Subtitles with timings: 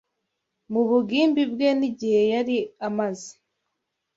[0.71, 2.57] mu bugimbi bwe n’igihe yari
[2.87, 3.31] amaze